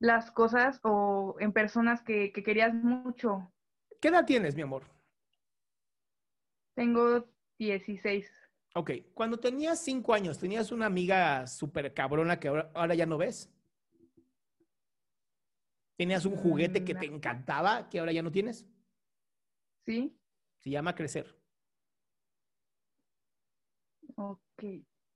las 0.00 0.30
cosas 0.32 0.80
o 0.82 1.36
en 1.38 1.52
personas 1.52 2.02
que, 2.02 2.32
que 2.32 2.42
querías 2.42 2.74
mucho. 2.74 3.52
¿Qué 4.00 4.08
edad 4.08 4.24
tienes, 4.24 4.56
mi 4.56 4.62
amor? 4.62 4.82
Tengo 6.74 7.28
16. 7.58 8.32
Ok, 8.74 8.90
cuando 9.14 9.38
tenías 9.38 9.78
cinco 9.78 10.14
años, 10.14 10.38
¿tenías 10.38 10.72
una 10.72 10.86
amiga 10.86 11.46
súper 11.46 11.92
cabrona 11.92 12.40
que 12.40 12.48
ahora, 12.48 12.70
ahora 12.74 12.94
ya 12.94 13.04
no 13.04 13.18
ves? 13.18 13.52
¿Tenías 15.96 16.24
un 16.24 16.34
juguete 16.34 16.82
que 16.82 16.94
te 16.94 17.04
encantaba 17.04 17.90
que 17.90 17.98
ahora 17.98 18.12
ya 18.12 18.22
no 18.22 18.32
tienes? 18.32 18.66
Sí, 19.84 20.16
Se 20.58 20.70
llama 20.70 20.94
crecer. 20.94 21.36
ok. 24.16 24.64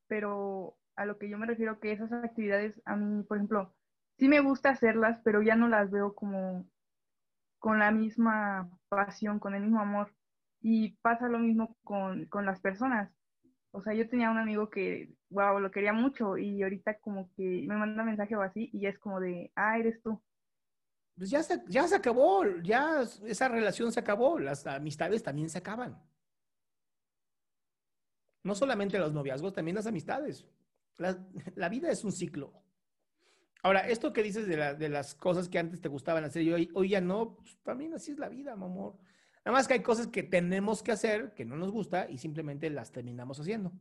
Pero 0.09 0.77
a 0.97 1.07
lo 1.07 1.19
que 1.19 1.29
yo 1.31 1.39
me 1.39 1.47
refiero 1.47 1.81
que 1.81 1.93
esas 1.93 2.13
actividades 2.13 2.83
a 2.85 2.97
mí, 2.97 3.23
por 3.23 3.39
ejemplo, 3.39 3.75
sí 4.19 4.29
me 4.29 4.41
gusta 4.41 4.71
hacerlas, 4.71 5.21
pero 5.25 5.43
ya 5.43 5.57
no 5.57 5.69
las 5.69 5.91
veo 5.91 6.15
como 6.15 6.67
con 7.59 7.79
la 7.79 7.91
misma 7.91 8.71
pasión, 8.89 9.39
con 9.39 9.55
el 9.55 9.63
mismo 9.63 9.81
amor. 9.81 10.15
Y 10.61 10.97
pasa 11.03 11.29
lo 11.29 11.39
mismo 11.39 11.77
con, 11.83 12.27
con 12.27 12.47
las 12.47 12.61
personas. 12.61 13.11
O 13.71 13.83
sea, 13.83 13.93
yo 13.93 14.09
tenía 14.09 14.31
un 14.31 14.39
amigo 14.39 14.71
que, 14.71 15.13
wow, 15.31 15.59
lo 15.59 15.71
quería 15.71 15.93
mucho 15.93 16.39
y 16.39 16.63
ahorita 16.63 16.99
como 17.01 17.29
que 17.35 17.65
me 17.67 17.77
manda 17.77 18.05
mensaje 18.05 18.37
o 18.37 18.43
así 18.43 18.71
y 18.73 18.81
ya 18.81 18.89
es 18.89 18.99
como 18.99 19.21
de, 19.21 19.51
ah, 19.57 19.79
eres 19.79 20.01
tú. 20.03 20.23
Pues 21.17 21.31
ya 21.31 21.43
se, 21.43 21.63
ya 21.69 21.87
se 21.87 21.97
acabó, 21.97 22.45
ya 22.63 23.03
esa 23.25 23.49
relación 23.49 23.93
se 23.93 24.01
acabó, 24.01 24.39
las 24.39 24.67
amistades 24.67 25.23
también 25.23 25.49
se 25.49 25.59
acaban. 25.59 26.01
No 28.43 28.55
solamente 28.55 28.99
los 28.99 29.13
noviazgos, 29.13 29.53
también 29.53 29.75
las 29.75 29.87
amistades. 29.87 30.47
La, 30.97 31.19
la 31.55 31.69
vida 31.69 31.91
es 31.91 32.05
un 32.05 32.13
ciclo. 32.13 32.64
Ahora, 33.65 33.81
esto 33.89 34.13
que 34.13 34.23
dices 34.23 34.47
de, 34.47 34.59
la- 34.59 34.75
de 34.75 34.91
las 34.91 35.15
cosas 35.15 35.49
que 35.49 35.59
antes 35.59 35.81
te 35.81 35.89
gustaban 35.89 36.23
hacer 36.23 36.43
y 36.43 36.53
hoy, 36.75 36.89
ya 36.91 37.01
no, 37.01 37.35
pues, 37.37 37.57
también 37.63 37.95
así 37.95 38.13
es 38.13 38.19
la 38.19 38.29
vida, 38.29 38.55
mi 38.57 38.67
amor. 38.67 38.93
Nada 39.43 39.57
más 39.57 39.67
que 39.67 39.73
hay 39.73 39.81
cosas 39.83 40.07
que 40.07 40.23
tenemos 40.23 40.83
que 40.83 40.93
hacer 40.93 41.33
que 41.35 41.47
no 41.47 41.57
nos 41.57 41.71
gusta 41.73 42.07
y 42.11 42.19
simplemente 42.19 42.69
las 42.69 42.93
terminamos 42.93 43.41
haciendo. 43.41 43.73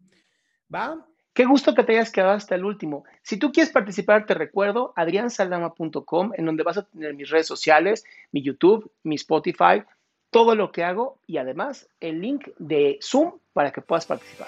¿Va? 0.74 1.06
Qué 1.34 1.44
gusto 1.44 1.76
que 1.76 1.84
te 1.84 1.92
hayas 1.94 2.12
quedado 2.14 2.32
hasta 2.32 2.56
el 2.56 2.64
último. 2.64 3.04
Si 3.24 3.36
tú 3.36 3.52
quieres 3.52 3.74
participar, 3.74 4.26
te 4.26 4.36
recuerdo 4.36 4.94
adriansaldama.com, 4.96 6.32
en 6.38 6.46
donde 6.46 6.64
vas 6.64 6.78
a 6.78 6.84
tener 6.86 7.14
mis 7.14 7.30
redes 7.30 7.48
sociales, 7.48 8.06
mi 8.32 8.42
YouTube, 8.42 8.90
mi 9.04 9.16
Spotify, 9.16 9.84
todo 10.30 10.56
lo 10.56 10.72
que 10.72 10.86
hago 10.86 11.20
y 11.28 11.38
además 11.38 11.90
el 12.00 12.22
link 12.22 12.48
de 12.58 13.00
Zoom 13.02 13.38
para 13.52 13.72
que 13.72 13.82
puedas 13.82 14.06
participar. 14.06 14.48